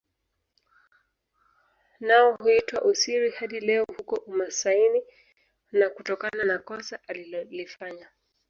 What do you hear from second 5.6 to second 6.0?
na